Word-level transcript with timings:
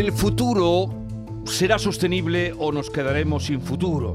El 0.00 0.12
futuro 0.12 0.88
será 1.44 1.78
sostenible 1.78 2.54
o 2.56 2.72
nos 2.72 2.88
quedaremos 2.88 3.44
sin 3.44 3.60
futuro. 3.60 4.14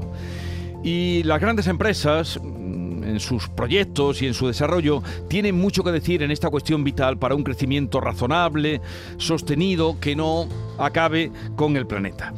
Y 0.82 1.22
las 1.22 1.40
grandes 1.40 1.68
empresas, 1.68 2.40
mm, 2.42 3.04
en 3.04 3.20
sus 3.20 3.48
proyectos 3.48 4.20
y 4.20 4.26
en 4.26 4.34
su 4.34 4.48
desarrollo, 4.48 5.00
tienen 5.28 5.54
mucho 5.54 5.84
que 5.84 5.92
decir 5.92 6.24
en 6.24 6.32
esta 6.32 6.50
cuestión 6.50 6.82
vital 6.82 7.18
para 7.18 7.36
un 7.36 7.44
crecimiento 7.44 8.00
razonable, 8.00 8.80
sostenido, 9.16 10.00
que 10.00 10.16
no 10.16 10.48
acabe 10.76 11.30
con 11.54 11.76
el 11.76 11.86
planeta. 11.86 12.34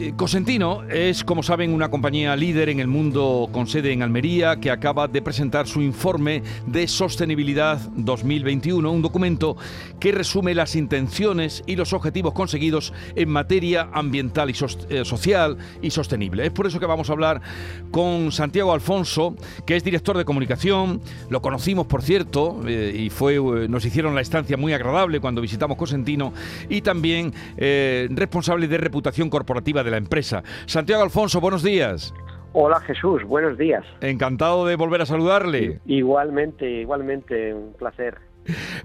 Eh, 0.00 0.12
Cosentino 0.14 0.84
es, 0.84 1.24
como 1.24 1.42
saben, 1.42 1.74
una 1.74 1.90
compañía 1.90 2.36
líder 2.36 2.68
en 2.68 2.78
el 2.78 2.86
mundo 2.86 3.48
con 3.50 3.66
sede 3.66 3.92
en 3.92 4.04
Almería 4.04 4.60
que 4.60 4.70
acaba 4.70 5.08
de 5.08 5.20
presentar 5.22 5.66
su 5.66 5.82
informe 5.82 6.44
de 6.66 6.86
sostenibilidad 6.86 7.80
2021, 7.96 8.92
un 8.92 9.02
documento 9.02 9.56
que 9.98 10.12
resume 10.12 10.54
las 10.54 10.76
intenciones 10.76 11.64
y 11.66 11.74
los 11.74 11.92
objetivos 11.92 12.32
conseguidos 12.32 12.92
en 13.16 13.28
materia 13.28 13.88
ambiental 13.92 14.50
y 14.50 14.54
eh, 14.90 15.04
social 15.04 15.58
y 15.82 15.90
sostenible. 15.90 16.46
Es 16.46 16.52
por 16.52 16.68
eso 16.68 16.78
que 16.78 16.86
vamos 16.86 17.10
a 17.10 17.14
hablar 17.14 17.42
con 17.90 18.30
Santiago 18.30 18.72
Alfonso, 18.72 19.34
que 19.66 19.74
es 19.74 19.82
director 19.82 20.16
de 20.16 20.24
comunicación. 20.24 21.00
Lo 21.28 21.42
conocimos, 21.42 21.88
por 21.88 22.02
cierto, 22.02 22.60
eh, 22.68 22.94
y 22.96 23.10
fue 23.10 23.38
nos 23.68 23.84
hicieron 23.84 24.14
la 24.14 24.20
estancia 24.20 24.56
muy 24.56 24.72
agradable 24.72 25.18
cuando 25.18 25.40
visitamos 25.40 25.76
Cosentino 25.76 26.32
y 26.68 26.82
también 26.82 27.32
responsable 27.56 28.68
de 28.68 28.78
reputación 28.78 29.28
corporativa 29.28 29.82
de 29.82 29.87
la 29.90 29.96
empresa. 29.96 30.42
Santiago 30.66 31.02
Alfonso, 31.02 31.40
buenos 31.40 31.62
días. 31.62 32.14
Hola 32.52 32.80
Jesús, 32.80 33.22
buenos 33.24 33.58
días. 33.58 33.84
Encantado 34.00 34.66
de 34.66 34.76
volver 34.76 35.02
a 35.02 35.06
saludarle. 35.06 35.80
Igualmente, 35.86 36.68
igualmente, 36.68 37.52
un 37.52 37.74
placer. 37.74 38.16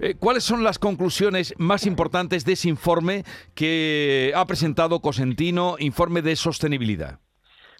Eh, 0.00 0.14
¿Cuáles 0.18 0.44
son 0.44 0.62
las 0.62 0.78
conclusiones 0.78 1.54
más 1.58 1.86
importantes 1.86 2.44
de 2.44 2.52
ese 2.52 2.68
informe 2.68 3.24
que 3.54 4.32
ha 4.34 4.44
presentado 4.44 5.00
Cosentino, 5.00 5.76
informe 5.78 6.22
de 6.22 6.36
sostenibilidad? 6.36 7.20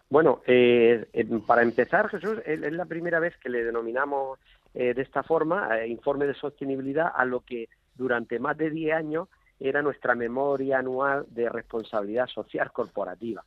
Bueno, 0.09 0.43
eh, 0.47 1.07
para 1.47 1.63
empezar, 1.63 2.09
Jesús, 2.09 2.39
es 2.47 2.73
la 2.73 2.87
primera 2.87 3.21
vez 3.21 3.35
que 3.43 3.49
le 3.49 3.65
denominamos 3.65 4.39
eh, 4.75 4.95
de 4.95 5.03
esta 5.03 5.23
forma 5.23 5.69
informe 5.87 6.27
de 6.27 6.35
sostenibilidad 6.35 7.09
a 7.15 7.25
lo 7.25 7.41
que 7.41 7.69
durante 7.95 8.39
más 8.39 8.57
de 8.57 8.71
10 8.71 8.95
años 8.95 9.29
era 9.59 9.83
nuestra 9.83 10.15
memoria 10.15 10.79
anual 10.79 11.27
de 11.29 11.49
responsabilidad 11.49 12.27
social 12.27 12.73
corporativa. 12.73 13.45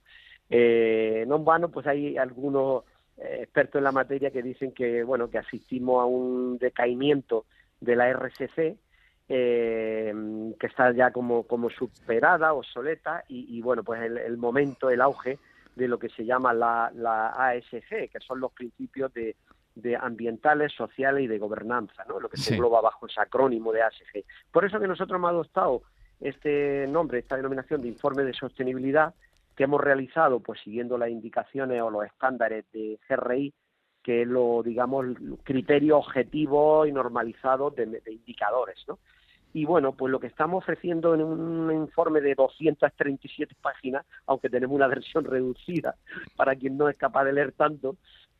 Eh, 0.49 1.25
no 1.27 1.37
en 1.37 1.45
vano, 1.45 1.69
pues 1.69 1.87
hay 1.87 2.17
algunos 2.17 2.83
eh, 3.17 3.39
expertos 3.41 3.79
en 3.79 3.83
la 3.83 3.91
materia 3.91 4.31
que 4.31 4.41
dicen 4.41 4.71
que 4.71 5.03
bueno 5.03 5.29
que 5.29 5.37
asistimos 5.37 6.01
a 6.01 6.05
un 6.05 6.57
decaimiento 6.57 7.45
de 7.81 7.95
la 7.95 8.09
RCC 8.09 8.77
eh, 9.29 10.13
que 10.57 10.67
está 10.67 10.91
ya 10.93 11.11
como, 11.11 11.43
como 11.43 11.69
superada, 11.69 12.53
obsoleta, 12.53 13.25
y, 13.27 13.61
bueno, 13.61 13.83
pues 13.83 14.01
el, 14.01 14.37
momento, 14.37 14.89
el 14.89 15.01
auge 15.01 15.37
de 15.75 15.87
lo 15.89 15.99
que 15.99 16.07
se 16.09 16.23
llama 16.23 16.53
la, 16.53 16.91
la 16.95 17.27
ASG, 17.31 18.09
que 18.09 18.19
son 18.25 18.39
los 18.39 18.53
principios 18.53 19.13
de, 19.13 19.35
de 19.75 19.95
ambientales, 19.95 20.73
sociales 20.73 21.23
y 21.23 21.27
de 21.27 21.37
gobernanza, 21.37 22.05
¿no? 22.07 22.19
lo 22.19 22.29
que 22.29 22.37
se 22.37 22.53
engloba 22.53 22.81
bajo 22.81 23.05
ese 23.05 23.21
acrónimo 23.21 23.71
de 23.71 23.83
ASG. 23.83 24.23
Por 24.51 24.65
eso 24.65 24.79
que 24.79 24.87
nosotros 24.87 25.17
hemos 25.17 25.29
adoptado 25.29 25.83
este 26.19 26.87
nombre, 26.87 27.19
esta 27.19 27.35
denominación 27.35 27.81
de 27.81 27.89
informe 27.89 28.23
de 28.23 28.33
sostenibilidad 28.33 29.13
que 29.55 29.63
hemos 29.63 29.81
realizado 29.81 30.39
pues 30.39 30.61
siguiendo 30.61 30.97
las 30.97 31.09
indicaciones 31.09 31.81
o 31.81 31.89
los 31.89 32.05
estándares 32.05 32.65
de 32.71 32.99
GRI, 33.09 33.53
que 34.03 34.21
es 34.21 34.27
lo, 34.27 34.61
digamos, 34.63 35.05
criterio 35.43 35.97
objetivo 35.97 36.85
y 36.85 36.91
normalizado 36.91 37.71
de, 37.71 38.01
indicadores, 38.07 38.77
¿no? 38.87 38.99
Y 39.53 39.65
bueno, 39.65 39.93
pues 39.93 40.11
lo 40.11 40.19
que 40.19 40.27
estamos 40.27 40.63
ofreciendo 40.63 41.15
en 41.15 41.23
un 41.23 41.71
informe 41.73 42.21
de 42.21 42.35
237 42.35 43.55
páginas, 43.59 44.05
aunque 44.27 44.49
tenemos 44.49 44.75
una 44.75 44.87
versión 44.87 45.25
reducida 45.25 45.95
para 46.35 46.55
quien 46.55 46.77
no 46.77 46.87
es 46.89 46.97
capaz 46.97 47.25
de 47.25 47.33
leer 47.33 47.53
tanto, 47.53 47.97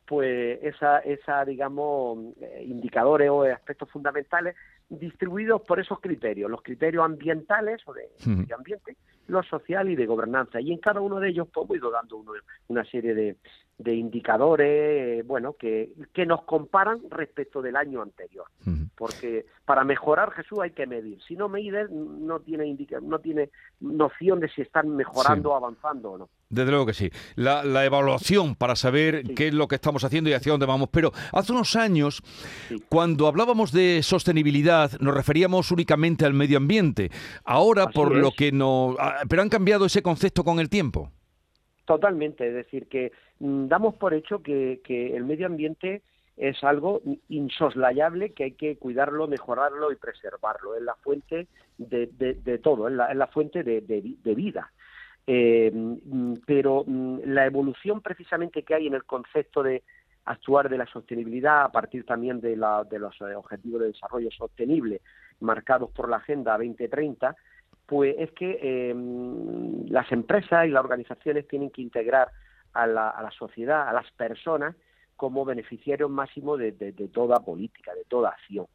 pues 0.08 0.58
esa, 0.62 1.00
esa 1.00 1.44
digamos, 1.44 2.34
eh, 2.40 2.64
indicadores 2.66 3.28
o 3.28 3.42
aspectos 3.42 3.90
fundamentales 3.90 4.56
distribuidos 4.88 5.60
por 5.60 5.78
esos 5.78 6.00
criterios, 6.00 6.50
los 6.50 6.62
criterios 6.62 7.04
ambientales 7.04 7.82
o 7.86 7.92
de 7.92 8.08
medio 8.24 8.56
ambiente, 8.56 8.96
lo 9.28 9.42
social 9.44 9.88
y 9.88 9.96
de 9.96 10.06
gobernanza. 10.06 10.60
Y 10.60 10.72
en 10.72 10.78
cada 10.78 11.00
uno 11.00 11.20
de 11.20 11.28
ellos 11.28 11.48
pues, 11.52 11.80
ido 11.80 11.90
dando 11.90 12.24
una 12.66 12.84
serie 12.84 13.14
de, 13.14 13.36
de 13.78 13.94
indicadores, 13.94 15.24
bueno, 15.26 15.54
que, 15.54 15.92
que 16.12 16.26
nos 16.26 16.42
comparan 16.42 17.00
respecto 17.10 17.62
del 17.62 17.76
año 17.76 18.02
anterior. 18.02 18.46
Porque 18.96 19.46
para 19.64 19.84
mejorar 19.84 20.32
Jesús 20.32 20.58
hay 20.60 20.72
que 20.72 20.84
medir. 20.86 21.22
Si 21.22 21.36
no 21.36 21.48
mides, 21.48 21.88
no 21.88 22.40
tiene, 22.40 22.76
no 23.00 23.20
tiene 23.20 23.50
noción 23.78 24.40
de 24.40 24.48
si 24.48 24.62
están 24.62 24.96
mejorando 24.96 25.54
avanzando 25.54 26.10
o 26.10 26.18
no. 26.18 26.28
Desde 26.50 26.70
luego 26.70 26.86
que 26.86 26.94
sí. 26.94 27.10
La, 27.36 27.62
la 27.62 27.84
evaluación 27.84 28.56
para 28.56 28.74
saber 28.74 29.22
qué 29.36 29.48
es 29.48 29.54
lo 29.54 29.68
que 29.68 29.76
estamos 29.76 30.02
haciendo 30.02 30.30
y 30.30 30.32
hacia 30.32 30.50
dónde 30.50 30.66
vamos. 30.66 30.88
Pero 30.90 31.12
hace 31.32 31.52
unos 31.52 31.76
años, 31.76 32.22
cuando 32.88 33.28
hablábamos 33.28 33.70
de 33.70 34.02
sostenibilidad, 34.02 34.90
nos 34.98 35.14
referíamos 35.14 35.70
únicamente 35.70 36.24
al 36.24 36.34
medio 36.34 36.56
ambiente. 36.56 37.10
Ahora, 37.44 37.86
por 37.88 38.16
lo 38.16 38.32
que 38.32 38.50
no... 38.50 38.96
Ah, 39.18 39.24
pero 39.28 39.42
han 39.42 39.48
cambiado 39.48 39.86
ese 39.86 40.02
concepto 40.02 40.44
con 40.44 40.60
el 40.60 40.68
tiempo. 40.68 41.10
Totalmente, 41.84 42.46
es 42.46 42.54
decir, 42.54 42.86
que 42.86 43.10
mm, 43.40 43.66
damos 43.66 43.94
por 43.96 44.14
hecho 44.14 44.42
que, 44.42 44.80
el 44.88 45.24
medio 45.24 45.46
ambiente 45.46 46.02
es 46.36 46.62
algo 46.62 47.02
insoslayable 47.28 48.32
que 48.32 48.44
hay 48.44 48.52
que 48.52 48.76
cuidarlo, 48.76 49.26
mejorarlo 49.26 49.90
y 49.90 49.96
preservarlo. 49.96 50.76
Es 50.76 50.82
la 50.82 50.94
fuente 50.94 51.48
de, 51.78 52.60
todo, 52.62 52.86
es 52.86 52.94
la, 52.94 53.26
fuente 53.26 53.64
de, 53.64 54.34
vida. 54.36 54.70
Eh, 55.26 55.72
mm, 55.74 56.34
pero 56.46 56.84
mm, 56.86 57.20
la 57.24 57.44
evolución 57.44 58.00
precisamente 58.00 58.62
que 58.62 58.74
hay 58.76 58.86
en 58.86 58.94
el 58.94 59.04
concepto 59.04 59.64
de 59.64 59.82
actuar 60.26 60.68
de 60.68 60.78
la 60.78 60.86
sostenibilidad 60.86 61.64
a 61.64 61.72
partir 61.72 62.04
también 62.06 62.40
de, 62.40 62.50
de 62.50 62.98
los 62.98 63.20
objetivos 63.20 63.80
de 63.80 63.88
desarrollo 63.88 64.30
sostenible 64.30 65.00
marcados 65.40 65.90
por 65.90 66.08
la 66.08 66.18
Agenda 66.18 66.52
2030, 66.52 67.34
pues 67.88 68.14
es 68.18 68.30
que 68.32 68.90
em, 68.90 69.86
las 69.88 70.12
empresas 70.12 70.66
y 70.66 70.70
las 70.70 70.84
organizaciones 70.84 71.48
tienen 71.48 71.70
que 71.70 71.80
integrar 71.80 72.28
a 72.74 72.86
la, 72.86 73.30
sociedad, 73.36 73.88
a 73.88 73.94
las 73.94 74.08
personas, 74.12 74.76
como 75.16 75.46
beneficiarios 75.46 76.10
máximos 76.10 76.58
de, 76.58 76.72
toda 77.12 77.40
política, 77.40 77.94
de 77.94 78.04
toda 78.04 78.28
acción. 78.28 78.66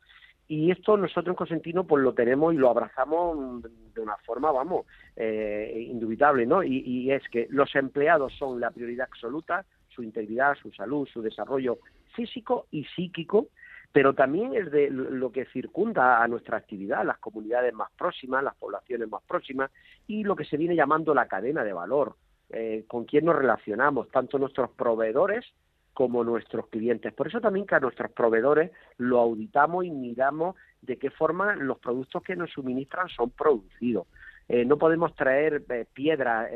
Y 0.47 0.71
esto 0.71 0.97
nosotros 0.97 1.27
en 1.27 1.35
Cosentino 1.35 1.85
pues 1.85 2.03
lo 2.03 2.13
tenemos 2.13 2.55
y 2.55 2.57
lo 2.57 2.71
abrazamos 2.71 3.61
de 3.93 4.01
una 4.01 4.17
forma, 4.25 4.51
vamos, 4.51 4.87
eh, 5.15 5.87
indubitable, 5.89 6.47
¿no? 6.47 6.63
y 6.63 7.11
es 7.11 7.21
que 7.29 7.47
los 7.51 7.73
empleados 7.75 8.33
son 8.33 8.59
la 8.59 8.71
prioridad 8.71 9.07
absoluta, 9.09 9.63
su 9.89 10.01
integridad, 10.01 10.55
su 10.55 10.71
salud, 10.71 11.07
su 11.07 11.21
desarrollo 11.21 11.77
físico 12.15 12.65
y 12.71 12.83
psíquico, 12.85 13.47
pero 13.93 14.15
también 14.15 14.55
es 14.55 14.71
de 14.71 14.89
lo 14.89 15.31
que 15.31 15.45
circunda 15.45 16.23
a 16.23 16.27
nuestra 16.27 16.57
actividad, 16.57 17.05
las 17.05 17.19
comunidades 17.19 17.71
más 17.75 17.91
próximas, 17.91 18.43
las 18.43 18.55
poblaciones 18.55 19.07
más 19.07 19.21
próximas 19.21 19.69
y 20.07 20.23
lo 20.23 20.35
que 20.35 20.45
se 20.45 20.57
viene 20.57 20.75
llamando 20.75 21.13
la 21.13 21.27
cadena 21.27 21.63
de 21.63 21.73
valor, 21.73 22.15
eh, 22.49 22.85
con 22.87 23.05
quién 23.05 23.25
nos 23.25 23.35
relacionamos, 23.35 24.09
tanto 24.09 24.39
nuestros 24.39 24.71
proveedores 24.71 25.45
como 25.93 26.23
nuestros 26.23 26.69
clientes. 26.69 27.13
Por 27.13 27.27
eso 27.27 27.39
también 27.39 27.67
que 27.67 27.75
a 27.75 27.79
nuestros 27.79 28.11
proveedores 28.13 28.71
lo 28.97 29.19
auditamos 29.19 29.85
y 29.85 29.91
miramos 29.91 30.55
de 30.81 30.97
qué 30.97 31.11
forma 31.11 31.55
los 31.55 31.77
productos 31.77 32.23
que 32.23 32.35
nos 32.35 32.49
suministran 32.49 33.09
son 33.09 33.29
producidos. 33.29 34.07
Eh, 34.49 34.65
no 34.65 34.79
podemos 34.79 35.15
traer 35.15 35.63
eh, 35.69 35.85
piedras, 35.93 36.49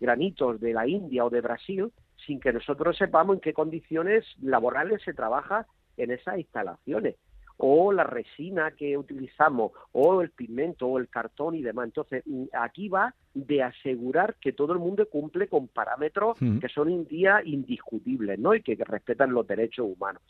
granitos 0.00 0.60
de 0.60 0.72
la 0.72 0.88
India 0.88 1.24
o 1.24 1.30
de 1.30 1.40
Brasil 1.40 1.92
sin 2.26 2.40
que 2.40 2.52
nosotros 2.52 2.96
sepamos 2.96 3.36
en 3.36 3.40
qué 3.40 3.52
condiciones 3.52 4.24
laborales 4.42 5.02
se 5.02 5.14
trabaja 5.14 5.68
en 5.96 6.10
esas 6.10 6.38
instalaciones 6.38 7.16
o 7.56 7.92
la 7.92 8.04
resina 8.04 8.72
que 8.72 8.96
utilizamos, 8.96 9.72
o 9.92 10.22
el 10.22 10.30
pigmento, 10.30 10.86
o 10.86 10.98
el 10.98 11.08
cartón 11.08 11.54
y 11.54 11.62
demás. 11.62 11.86
Entonces, 11.86 12.22
mm, 12.26 12.44
aquí 12.52 12.88
va 12.88 13.14
de 13.32 13.62
asegurar 13.62 14.36
que 14.40 14.52
todo 14.52 14.72
el 14.72 14.78
mundo 14.78 15.08
cumple 15.08 15.48
con 15.48 15.68
parámetros 15.68 16.38
que 16.38 16.68
son 16.68 16.90
en 16.90 17.04
día 17.06 17.42
indiscutibles, 17.44 18.38
¿no? 18.38 18.54
Y 18.54 18.62
que, 18.62 18.76
respetan 18.84 19.32
los 19.32 19.46
derechos 19.46 19.86
humanos. 19.86 20.22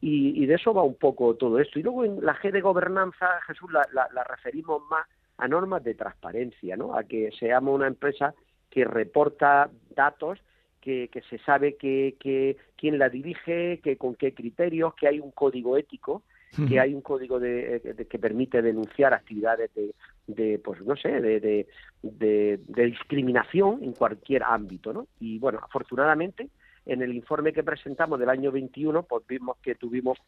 Y, 0.00 0.46
de 0.46 0.54
eso 0.54 0.72
va 0.72 0.82
un 0.82 0.94
poco 0.94 1.34
todo 1.34 1.58
esto. 1.58 1.78
Y 1.78 1.82
luego 1.82 2.04
en 2.04 2.24
la 2.24 2.34
G 2.34 2.50
de 2.50 2.62
gobernanza, 2.62 3.40
Jesús, 3.46 3.70
la, 3.70 3.86
la, 3.92 4.24
referimos 4.24 4.82
más 4.88 5.06
a 5.36 5.46
normas 5.46 5.84
de 5.84 5.94
transparencia, 5.94 6.76
¿no? 6.76 6.96
A 6.96 7.04
que 7.04 7.30
seamos 7.38 7.74
una 7.74 7.86
empresa 7.86 8.34
que 8.70 8.84
reporta 8.84 9.70
datos 9.94 10.38
que, 10.80 11.08
se 11.28 11.38
sabe 11.38 11.76
que, 11.76 12.16
que, 12.18 12.56
quién 12.76 12.98
la 12.98 13.08
dirige, 13.08 13.80
que 13.82 13.96
con 13.96 14.14
qué 14.14 14.34
criterios, 14.34 14.94
que 14.94 15.08
hay 15.08 15.20
un 15.20 15.30
código 15.30 15.76
ético, 15.76 16.22
que 16.68 16.80
hay 16.80 16.94
un 16.94 17.00
código 17.00 17.38
de, 17.38 18.06
que 18.10 18.18
permite 18.18 18.60
denunciar 18.60 19.14
actividades 19.14 19.72
de, 19.74 19.94
de 20.26 20.58
pues 20.58 20.80
no 20.82 20.96
sé, 20.96 21.20
de, 21.20 21.66
de, 22.02 22.58
discriminación 22.86 23.84
en 23.84 23.92
cualquier 23.92 24.42
ámbito, 24.42 24.92
¿no? 24.92 25.06
Y 25.20 25.38
bueno, 25.38 25.60
afortunadamente 25.62 26.48
en 26.86 27.02
el 27.02 27.14
informe 27.14 27.52
que 27.52 27.62
presentamos 27.62 28.18
del 28.18 28.30
año 28.30 28.50
21, 28.50 29.04
pues 29.04 29.24
vimos 29.28 29.58
que 29.62 29.76
tuvimos 29.76 30.18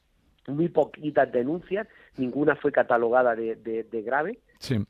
muy 0.47 0.69
poquitas 0.69 1.31
denuncias, 1.31 1.87
ninguna 2.17 2.57
fue 2.57 2.73
catalogada 2.73 3.35
de, 3.35 3.57
de, 3.57 4.03
grave, 4.03 4.39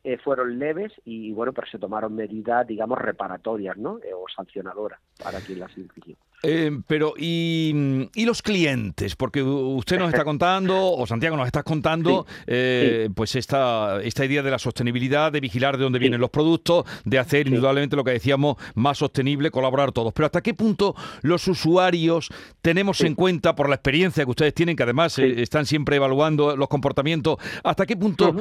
eh, 0.04 0.18
fueron 0.18 0.58
leves 0.58 0.92
y 1.04 1.32
bueno, 1.32 1.52
pero 1.52 1.66
se 1.66 1.78
tomaron 1.78 2.14
medidas, 2.14 2.66
digamos, 2.66 2.98
reparatorias, 2.98 3.76
¿no? 3.76 3.98
Eh, 3.98 4.14
o 4.14 4.24
sancionadoras 4.34 5.00
para 5.22 5.40
quien 5.40 5.60
las 5.60 5.76
infringió. 5.76 6.16
Eh, 6.42 6.80
pero, 6.88 7.14
¿y, 7.16 8.08
los 8.16 8.42
clientes? 8.42 9.14
Porque 9.14 9.42
usted 9.42 9.98
nos 9.98 10.08
está 10.08 10.24
contando, 10.24 10.92
o 10.92 11.06
Santiago 11.06 11.36
nos 11.36 11.46
está 11.46 11.62
contando, 11.62 12.26
eh, 12.46 13.08
pues 13.14 13.36
esta, 13.36 14.02
esta 14.02 14.24
idea 14.24 14.42
de 14.42 14.50
la 14.50 14.58
sostenibilidad, 14.58 15.30
de 15.30 15.40
vigilar 15.40 15.76
de 15.76 15.84
dónde 15.84 16.00
vienen 16.00 16.20
los 16.20 16.30
productos, 16.30 16.84
de 17.04 17.18
hacer 17.18 17.46
indudablemente 17.46 17.94
lo 17.94 18.02
que 18.02 18.12
decíamos 18.12 18.56
más 18.74 18.98
sostenible, 18.98 19.50
colaborar 19.50 19.92
todos. 19.92 20.12
Pero 20.12 20.26
¿hasta 20.26 20.42
qué 20.42 20.54
punto 20.54 20.96
los 21.22 21.46
usuarios 21.46 22.28
tenemos 22.60 23.00
en 23.02 23.14
cuenta, 23.14 23.54
por 23.54 23.68
la 23.68 23.76
experiencia 23.76 24.24
que 24.24 24.30
ustedes 24.30 24.54
tienen, 24.54 24.74
que 24.74 24.82
además 24.82 25.18
eh, 25.18 25.42
están 25.42 25.66
siempre 25.66 25.96
evaluando 25.96 26.56
los 26.56 26.68
comportamientos, 26.68 27.38
hasta 27.62 27.86
qué 27.86 27.96
punto 27.96 28.34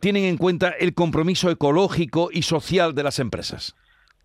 tienen 0.00 0.24
en 0.24 0.36
cuenta 0.36 0.70
el 0.70 0.94
compromiso 0.94 1.50
ecológico 1.50 2.30
y 2.32 2.42
social 2.42 2.94
de 2.94 3.02
las 3.02 3.18
empresas? 3.18 3.74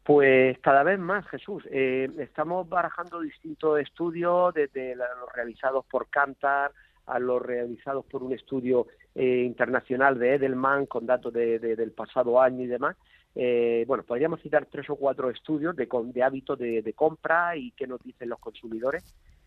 Pues 0.07 0.57
cada 0.59 0.83
vez 0.83 0.97
más, 0.99 1.27
Jesús. 1.27 1.67
Eh, 1.69 2.09
estamos 2.19 2.69
barajando 2.69 3.19
distintos 3.19 3.77
estudios, 3.81 4.53
desde 4.53 4.95
los 4.95 5.33
realizados 5.35 5.85
por 5.85 6.07
Cantar 6.09 6.71
a 7.07 7.19
los 7.19 7.41
realizados 7.41 8.05
por 8.05 8.23
un 8.23 8.31
estudio 8.31 8.87
eh, 9.13 9.43
internacional 9.45 10.17
de 10.17 10.35
Edelman 10.35 10.85
con 10.85 11.05
datos 11.05 11.33
del 11.33 11.91
pasado 11.91 12.41
año 12.41 12.63
y 12.63 12.67
demás. 12.67 12.95
Eh, 13.35 13.83
bueno, 13.85 14.03
podríamos 14.03 14.41
citar 14.41 14.67
tres 14.67 14.89
o 14.89 14.95
cuatro 14.95 15.29
estudios 15.29 15.75
de, 15.75 15.89
de 15.91 16.23
hábitos 16.23 16.57
de, 16.57 16.93
compra 16.95 17.57
y 17.57 17.71
qué 17.71 17.85
nos 17.85 18.01
dicen 18.01 18.29
los 18.29 18.39
consumidores. 18.39 19.03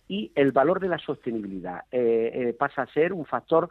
Y 0.08 0.30
el 0.34 0.52
valor 0.52 0.78
de 0.78 0.88
la 0.88 0.98
sostenibilidad 0.98 1.84
pasa 2.58 2.82
a 2.82 2.92
ser 2.92 3.14
un 3.14 3.24
factor 3.24 3.70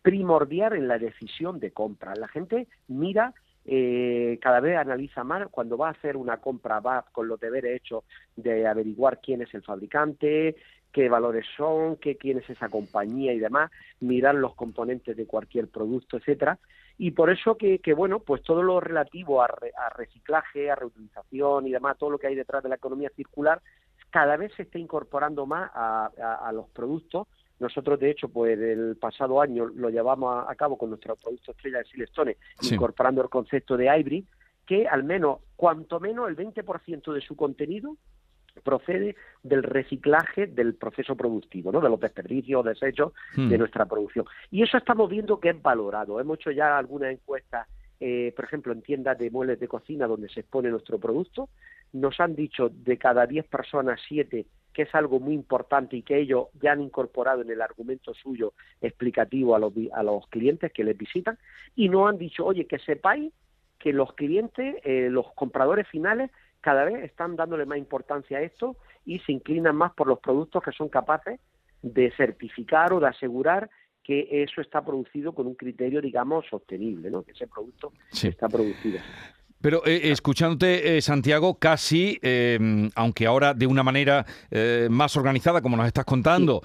primordial 0.00 0.74
en 0.74 0.86
la 0.86 0.98
decisión 0.98 1.58
de 1.58 1.72
compra. 1.72 2.14
La 2.14 2.28
gente 2.28 2.68
mira 2.86 3.34
eh, 3.66 4.38
cada 4.40 4.60
vez 4.60 4.76
analiza 4.76 5.24
más, 5.24 5.48
cuando 5.48 5.76
va 5.76 5.88
a 5.88 5.92
hacer 5.92 6.16
una 6.16 6.38
compra 6.38 6.80
va 6.80 7.04
con 7.12 7.28
los 7.28 7.38
deberes 7.38 7.76
hechos 7.76 8.04
de 8.36 8.66
averiguar 8.66 9.20
quién 9.20 9.42
es 9.42 9.52
el 9.54 9.62
fabricante, 9.62 10.56
qué 10.92 11.08
valores 11.08 11.46
son, 11.56 11.96
qué, 11.96 12.16
quién 12.16 12.38
es 12.38 12.50
esa 12.50 12.68
compañía 12.68 13.32
y 13.32 13.38
demás, 13.38 13.70
mirar 14.00 14.34
los 14.34 14.54
componentes 14.54 15.16
de 15.16 15.26
cualquier 15.26 15.68
producto, 15.68 16.16
etcétera. 16.16 16.58
Y 16.98 17.12
por 17.12 17.30
eso 17.30 17.56
que, 17.56 17.78
que 17.78 17.94
bueno, 17.94 18.20
pues 18.20 18.42
todo 18.42 18.62
lo 18.62 18.80
relativo 18.80 19.42
a, 19.42 19.48
reciclaje, 19.96 20.70
a 20.70 20.74
reutilización 20.74 21.66
y 21.66 21.70
demás, 21.70 21.96
todo 21.96 22.10
lo 22.10 22.18
que 22.18 22.26
hay 22.26 22.34
detrás 22.34 22.62
de 22.62 22.68
la 22.68 22.74
economía 22.74 23.10
circular, 23.16 23.62
cada 24.10 24.36
vez 24.36 24.52
se 24.54 24.62
está 24.62 24.78
incorporando 24.78 25.46
más 25.46 25.70
a 25.74 26.50
los 26.52 26.68
productos 26.70 27.28
nosotros, 27.60 28.00
de 28.00 28.10
hecho, 28.10 28.28
pues 28.28 28.58
el 28.58 28.96
pasado 28.96 29.40
año 29.40 29.66
lo 29.66 29.90
llevamos 29.90 30.44
a, 30.48 30.54
cabo 30.54 30.76
con 30.76 30.88
nuestro 30.88 31.14
producto 31.14 31.52
estrella 31.52 31.78
de 31.78 31.84
Silestone, 31.84 32.36
incorporando 32.62 33.22
el 33.22 33.28
concepto 33.28 33.76
de 33.76 33.94
Ivory, 33.98 34.26
que 34.66 34.88
al 34.88 35.04
menos, 35.04 35.40
cuanto 35.56 36.00
menos, 36.00 36.28
el 36.28 36.36
20% 36.36 37.12
de 37.12 37.20
su 37.20 37.36
contenido 37.36 37.96
procede 38.64 39.14
del 39.42 39.62
reciclaje 39.62 40.46
del 40.46 40.74
proceso 40.74 41.16
productivo, 41.16 41.70
¿no? 41.70 41.80
de 41.80 41.88
los 41.88 42.00
desperdicios, 42.00 42.64
desechos 42.64 43.12
de 43.36 43.42
hmm. 43.42 43.58
nuestra 43.58 43.86
producción. 43.86 44.26
Y 44.50 44.62
eso 44.62 44.76
estamos 44.76 45.08
viendo 45.08 45.38
que 45.38 45.50
es 45.50 45.62
valorado. 45.62 46.18
Hemos 46.18 46.38
hecho 46.38 46.50
ya 46.50 46.76
algunas 46.76 47.12
encuestas, 47.12 47.68
eh, 48.00 48.32
por 48.34 48.46
ejemplo, 48.46 48.72
en 48.72 48.82
tiendas 48.82 49.18
de 49.18 49.30
muebles 49.30 49.60
de 49.60 49.68
cocina 49.68 50.06
donde 50.06 50.28
se 50.28 50.40
expone 50.40 50.70
nuestro 50.70 50.98
producto. 50.98 51.48
Nos 51.92 52.18
han 52.18 52.34
dicho 52.34 52.70
de 52.70 52.98
cada 52.98 53.26
10 53.26 53.46
personas, 53.46 54.00
7 54.08 54.46
que 54.72 54.82
es 54.82 54.94
algo 54.94 55.20
muy 55.20 55.34
importante 55.34 55.96
y 55.96 56.02
que 56.02 56.18
ellos 56.18 56.46
ya 56.60 56.72
han 56.72 56.80
incorporado 56.80 57.42
en 57.42 57.50
el 57.50 57.60
argumento 57.60 58.14
suyo 58.14 58.52
explicativo 58.80 59.54
a 59.54 59.58
los, 59.58 59.72
a 59.92 60.02
los 60.02 60.26
clientes 60.28 60.72
que 60.72 60.84
les 60.84 60.96
visitan 60.96 61.38
y 61.74 61.88
no 61.88 62.06
han 62.06 62.18
dicho, 62.18 62.46
oye, 62.46 62.66
que 62.66 62.78
sepáis 62.78 63.32
que 63.78 63.92
los 63.92 64.12
clientes, 64.12 64.76
eh, 64.84 65.08
los 65.10 65.32
compradores 65.34 65.88
finales, 65.88 66.30
cada 66.60 66.84
vez 66.84 67.02
están 67.02 67.36
dándole 67.36 67.64
más 67.64 67.78
importancia 67.78 68.38
a 68.38 68.42
esto 68.42 68.76
y 69.04 69.18
se 69.20 69.32
inclinan 69.32 69.74
más 69.74 69.92
por 69.94 70.06
los 70.06 70.20
productos 70.20 70.62
que 70.62 70.72
son 70.72 70.88
capaces 70.88 71.40
de 71.82 72.12
certificar 72.12 72.92
o 72.92 73.00
de 73.00 73.08
asegurar 73.08 73.70
que 74.02 74.28
eso 74.30 74.60
está 74.60 74.84
producido 74.84 75.34
con 75.34 75.46
un 75.46 75.54
criterio, 75.54 76.00
digamos, 76.00 76.46
sostenible, 76.48 77.10
¿no? 77.10 77.22
que 77.22 77.32
ese 77.32 77.46
producto 77.46 77.92
está 78.10 78.48
producido. 78.48 78.98
Pero 79.60 79.82
eh, 79.86 80.10
escuchándote, 80.10 80.96
eh, 80.96 81.02
Santiago, 81.02 81.54
casi, 81.58 82.18
em, 82.22 82.90
aunque 82.94 83.26
ahora 83.26 83.52
de 83.52 83.66
una 83.66 83.82
manera 83.82 84.24
eh, 84.50 84.88
más 84.90 85.16
organizada, 85.16 85.60
como 85.60 85.76
nos 85.76 85.86
estás 85.86 86.04
contando, 86.04 86.62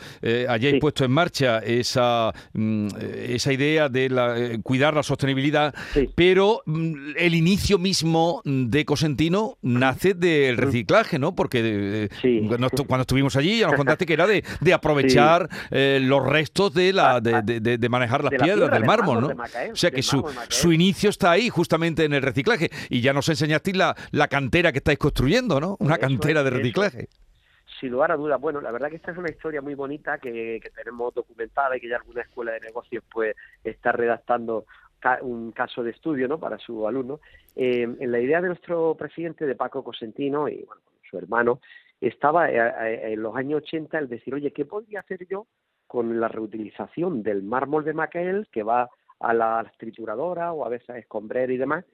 hayáis 0.48 0.80
puesto 0.80 1.04
en 1.04 1.12
marcha 1.12 1.60
esa, 1.60 2.34
mm, 2.54 2.88
esa 3.28 3.54
idea 3.54 3.90
de 3.90 4.60
cuidar 4.64 4.94
la 4.94 5.04
sostenibilidad, 5.04 5.74
pero 6.16 6.62
mm, 6.66 7.14
el 7.18 7.36
inicio 7.36 7.78
mismo 7.78 8.42
de 8.46 8.86
Cosentino 8.86 9.58
nace 9.62 10.14
del 10.14 10.58
reciclaje, 10.58 11.20
¿no? 11.20 11.36
Porque 11.36 12.10
cuando, 12.48 13.02
estuvimos 13.02 13.36
allí 13.36 13.60
ya 13.60 13.68
nos 13.68 13.76
contaste 13.76 14.06
que 14.06 14.14
era 14.14 14.28
de, 14.28 14.44
aprovechar 14.74 15.50
los 15.72 16.26
restos 16.26 16.74
de, 16.74 16.94
la, 16.94 17.20
de, 17.22 17.90
manejar 17.90 18.24
las 18.24 18.42
piedras, 18.42 18.72
del 18.72 18.86
mármol, 18.86 19.22
¿no? 19.22 19.28
o 19.28 19.76
sea 19.76 19.92
que 19.92 20.02
su, 20.02 20.24
su 20.50 20.72
inicio 20.72 21.10
está 21.10 21.32
ahí, 21.32 21.50
justamente 21.50 22.06
en 22.06 22.14
el 22.14 22.22
reciclaje 22.22 22.70
y 22.90 23.02
ya 23.02 23.14
nos 23.14 23.30
enseñasteis 23.30 23.78
la, 23.78 23.96
la 24.12 24.28
cantera 24.28 24.72
que 24.72 24.80
estáis 24.80 24.98
construyendo, 24.98 25.60
¿no? 25.60 25.78
Una 25.80 25.98
cantera 25.98 26.44
de 26.44 26.50
reciclaje. 26.50 27.10
Sin 27.80 27.92
lugar 27.92 28.12
a 28.12 28.16
dudas, 28.16 28.40
bueno, 28.40 28.62
la 28.62 28.72
verdad 28.72 28.90
que 28.90 28.96
esta 28.96 29.12
es 29.12 29.18
una 29.18 29.30
historia 29.30 29.62
muy 29.62 29.76
bonita 29.76 30.18
que, 30.18 30.62
tenemos 30.76 31.14
documentada 31.14 31.76
y 31.76 31.82
que 31.82 31.90
ya 31.90 31.98
alguna 31.98 32.22
escuela 32.22 32.54
de 32.54 32.62
negocios 32.62 33.04
pues 33.12 33.36
está 33.64 33.92
redactando 33.92 34.66
un 35.22 35.52
caso 35.52 35.84
de 35.84 35.92
estudio 35.92 36.28
¿no? 36.28 36.40
para 36.40 36.58
su 36.58 36.88
alumno. 36.88 37.20
Eh, 37.56 37.84
en 37.84 38.12
la 38.12 38.20
idea 38.20 38.42
de 38.42 38.48
nuestro 38.48 38.96
presidente, 38.96 39.46
de 39.46 39.56
Paco 39.56 39.84
Cosentino, 39.84 40.48
y 40.48 40.64
bueno, 40.64 40.82
su 41.10 41.18
hermano, 41.18 41.60
estaba 42.00 42.50
eh, 42.50 42.58
eh, 42.58 43.14
en 43.14 43.22
los 43.22 43.36
años 43.36 43.62
80 43.64 43.98
el 44.00 44.10
decir, 44.10 44.34
oye, 44.34 44.52
¿qué 44.52 44.66
podría 44.66 45.02
hacer 45.02 45.28
yo 45.28 45.48
con 45.88 46.20
la 46.20 46.28
reutilización 46.28 47.24
del 47.24 47.44
mármol 47.44 47.84
de 47.84 47.94
Macael 47.94 48.48
que 48.52 48.64
va 48.64 48.90
a 49.20 49.34
la 49.34 49.72
trituradora 49.78 50.54
o 50.54 50.66
a 50.66 50.70
veces 50.70 50.90
a 50.90 50.98
escombrera 50.98 51.52
y 51.52 51.58
demás? 51.58 51.86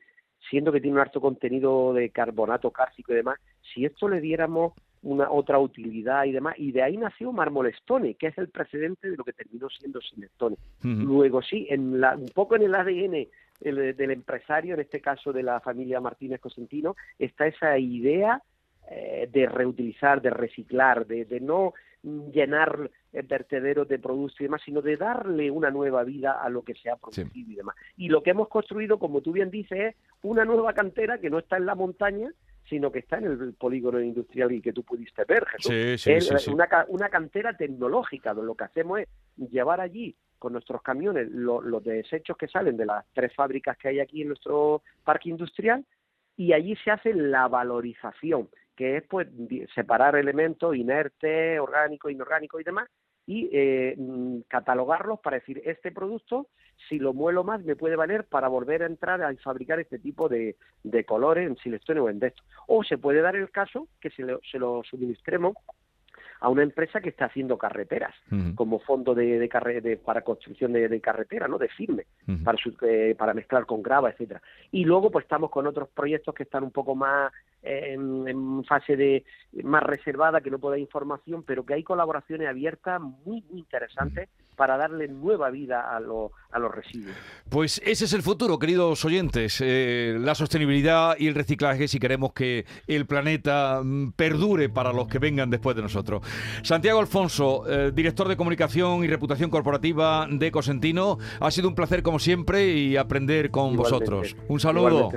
Siendo 0.49 0.71
que 0.71 0.81
tiene 0.81 0.95
un 0.95 1.01
alto 1.01 1.21
contenido 1.21 1.93
de 1.93 2.09
carbonato 2.09 2.71
cálcico 2.71 3.13
y 3.13 3.17
demás, 3.17 3.39
si 3.73 3.85
esto 3.85 4.09
le 4.09 4.21
diéramos 4.21 4.73
una 5.03 5.31
otra 5.31 5.57
utilidad 5.59 6.25
y 6.25 6.31
demás, 6.31 6.55
y 6.57 6.71
de 6.71 6.83
ahí 6.83 6.97
nació 6.97 7.31
Marmolestone, 7.31 8.15
que 8.15 8.27
es 8.27 8.37
el 8.37 8.49
precedente 8.49 9.09
de 9.09 9.17
lo 9.17 9.23
que 9.23 9.33
terminó 9.33 9.67
siendo 9.69 9.99
Silestone. 9.99 10.57
Luego 10.83 11.41
sí, 11.41 11.67
en 11.69 11.99
la, 11.99 12.15
un 12.15 12.29
poco 12.29 12.55
en 12.55 12.63
el 12.63 12.75
ADN 12.75 13.27
del 13.59 14.11
empresario, 14.11 14.75
en 14.75 14.81
este 14.81 15.01
caso 15.01 15.33
de 15.33 15.43
la 15.43 15.59
familia 15.59 15.99
Martínez 15.99 16.39
Cosentino, 16.39 16.95
está 17.17 17.47
esa 17.47 17.77
idea 17.77 18.41
eh, 18.89 19.27
de 19.31 19.45
reutilizar, 19.47 20.21
de 20.21 20.31
reciclar, 20.31 21.05
de, 21.07 21.25
de 21.25 21.39
no 21.39 21.73
llenar 22.03 22.89
vertederos 23.11 23.87
de 23.87 23.99
productos 23.99 24.39
y 24.41 24.45
demás, 24.45 24.61
sino 24.63 24.81
de 24.81 24.97
darle 24.97 25.51
una 25.51 25.69
nueva 25.69 26.03
vida 26.03 26.41
a 26.41 26.49
lo 26.49 26.63
que 26.63 26.73
se 26.73 26.89
ha 26.89 26.95
producido 26.95 27.51
y 27.51 27.55
demás. 27.55 27.75
Y 27.97 28.09
lo 28.09 28.23
que 28.23 28.31
hemos 28.31 28.47
construido, 28.47 28.97
como 28.97 29.21
tú 29.21 29.31
bien 29.31 29.51
dices, 29.51 29.79
es 29.79 29.95
una 30.23 30.45
nueva 30.45 30.73
cantera 30.73 31.19
que 31.19 31.29
no 31.29 31.39
está 31.39 31.57
en 31.57 31.65
la 31.65 31.75
montaña, 31.75 32.31
sino 32.69 32.91
que 32.91 32.99
está 32.99 33.17
en 33.17 33.25
el 33.25 33.53
polígono 33.53 33.99
industrial 33.99 34.51
y 34.51 34.61
que 34.61 34.73
tú 34.73 34.83
pudiste 34.83 35.25
ver, 35.25 35.45
Jesús. 35.45 36.07
es 36.07 36.47
una, 36.47 36.67
una, 36.87 37.09
cantera 37.09 37.55
tecnológica, 37.55 38.33
lo 38.33 38.55
que 38.55 38.63
hacemos 38.63 38.99
es 38.99 39.07
llevar 39.51 39.81
allí 39.81 40.15
con 40.39 40.53
nuestros 40.53 40.81
camiones 40.81 41.29
los 41.29 41.83
desechos 41.83 42.35
que 42.35 42.47
salen 42.47 42.75
de 42.77 42.85
las 42.85 43.05
tres 43.13 43.33
fábricas 43.35 43.77
que 43.77 43.89
hay 43.89 43.99
aquí 43.99 44.23
en 44.23 44.29
nuestro 44.29 44.81
parque 45.03 45.29
industrial 45.29 45.85
y 46.35 46.53
allí 46.53 46.75
se 46.83 46.89
hace 46.89 47.13
la 47.13 47.47
valorización 47.47 48.49
que 48.81 48.97
es 48.97 49.03
pues 49.03 49.27
separar 49.75 50.15
elementos 50.15 50.75
inertes, 50.75 51.59
orgánicos, 51.59 52.11
inorgánicos 52.11 52.59
y 52.59 52.63
demás, 52.63 52.89
y 53.27 53.47
eh, 53.53 53.93
mm, 53.95 54.39
catalogarlos 54.47 55.19
para 55.19 55.37
decir, 55.37 55.61
este 55.65 55.91
producto, 55.91 56.47
si 56.89 56.97
lo 56.97 57.13
muelo 57.13 57.43
más, 57.43 57.63
me 57.63 57.75
puede 57.75 57.95
valer 57.95 58.23
para 58.23 58.47
volver 58.47 58.81
a 58.81 58.87
entrar 58.87 59.21
a 59.21 59.31
fabricar 59.35 59.79
este 59.79 59.99
tipo 59.99 60.27
de, 60.27 60.55
de 60.83 61.05
colores 61.05 61.47
en 61.47 61.57
silestone 61.57 61.99
o 61.99 62.09
en 62.09 62.23
esto. 62.23 62.41
O 62.65 62.83
se 62.83 62.97
puede 62.97 63.21
dar 63.21 63.35
el 63.35 63.51
caso 63.51 63.87
que 63.99 64.09
se 64.09 64.23
lo, 64.23 64.39
se 64.51 64.57
lo 64.57 64.81
suministremos 64.83 65.53
a 66.39 66.49
una 66.49 66.63
empresa 66.63 67.01
que 67.01 67.09
está 67.09 67.25
haciendo 67.25 67.59
carreteras 67.59 68.15
como 68.55 68.79
fondo 68.79 69.13
de, 69.13 69.37
de, 69.37 70.01
para 70.03 70.23
construcción 70.23 70.73
de, 70.73 70.99
carretera, 70.99 71.47
¿no? 71.47 71.59
De 71.59 71.67
firme, 71.67 72.07
para, 72.43 72.57
eh, 72.89 73.13
para 73.15 73.35
mezclar 73.35 73.67
con 73.67 73.83
grava, 73.83 74.09
etcétera. 74.09 74.41
Y 74.71 74.85
luego 74.85 75.11
pues 75.11 75.25
estamos 75.25 75.51
con 75.51 75.67
otros 75.67 75.89
proyectos 75.89 76.33
que 76.33 76.41
están 76.41 76.63
un 76.63 76.71
poco 76.71 76.95
más 76.95 77.31
en, 77.63 78.63
fase 78.65 78.95
de 78.95 79.23
más 79.63 79.83
reservada, 79.83 80.41
que 80.41 80.49
no 80.49 80.59
pueda 80.59 80.73
dar 80.73 80.79
información, 80.79 81.43
pero 81.43 81.65
que 81.65 81.73
hay 81.73 81.83
colaboraciones 81.83 82.47
abiertas 82.47 83.01
muy, 83.01 83.43
muy 83.49 83.59
interesantes 83.59 84.29
para 84.55 84.77
darle 84.77 85.07
nueva 85.07 85.49
vida 85.49 85.81
a, 85.81 85.97
a 85.97 86.59
los 86.59 86.71
residuos. 86.71 87.15
Pues 87.49 87.81
ese 87.83 88.05
es 88.05 88.13
el 88.13 88.21
futuro, 88.21 88.59
queridos 88.59 89.03
oyentes, 89.05 89.59
eh, 89.59 90.17
la 90.19 90.35
sostenibilidad 90.35 91.15
y 91.17 91.27
el 91.27 91.35
reciclaje 91.35 91.87
si 91.87 91.99
queremos 91.99 92.33
que 92.33 92.65
el 92.87 93.05
planeta 93.05 93.81
mm, 93.83 94.11
perdure 94.11 94.69
para 94.69 94.93
los 94.93 95.07
que 95.07 95.19
vengan 95.19 95.49
después 95.49 95.75
de 95.75 95.81
nosotros. 95.81 96.21
Santiago 96.61 96.99
Alfonso, 96.99 97.63
eh, 97.67 97.91
director 97.91 98.27
de 98.27 98.37
comunicación 98.37 99.03
y 99.03 99.07
reputación 99.07 99.49
corporativa 99.49 100.27
de 100.29 100.51
Cosentino, 100.51 101.17
ha 101.39 101.49
sido 101.49 101.67
un 101.67 101.75
placer 101.75 102.03
como 102.03 102.19
siempre 102.19 102.71
y 102.71 102.97
aprender 102.97 103.49
con 103.49 103.75
vosotros. 103.75 104.35
Un 104.47 104.59
saludo. 104.59 105.09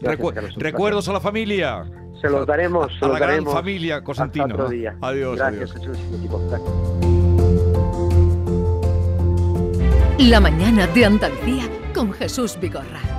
Recuerdos 0.00 1.08
a 1.08 1.12
la 1.12 1.20
familia. 1.20 1.84
Se 2.20 2.28
los 2.28 2.46
daremos. 2.46 2.90
a 3.00 3.08
la 3.08 3.18
gran 3.18 3.44
familia 3.44 4.02
Cosentino. 4.02 4.68
Adiós. 5.00 5.36
Gracias, 5.36 5.74
La 10.18 10.40
mañana 10.40 10.86
de 10.86 11.04
Andalucía 11.04 11.64
con 11.92 12.12
Jesús 12.12 12.56
Vigorra. 12.60 13.13